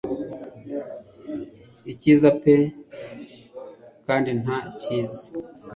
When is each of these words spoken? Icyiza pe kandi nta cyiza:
Icyiza 1.91 2.29
pe 2.41 2.55
kandi 4.05 4.29
nta 4.41 4.59
cyiza: 4.79 5.19